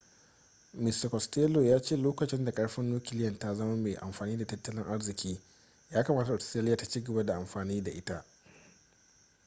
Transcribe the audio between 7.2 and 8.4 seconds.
da amfani da ita